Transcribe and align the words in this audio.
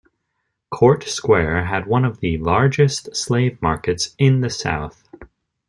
Court 0.71 1.03
Square 1.03 1.65
had 1.65 1.85
one 1.85 2.03
of 2.05 2.21
the 2.21 2.39
largest 2.39 3.15
slave 3.15 3.61
markets 3.61 4.15
in 4.17 4.41
the 4.41 4.49
South. 4.49 5.07